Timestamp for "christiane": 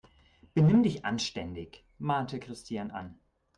2.39-2.91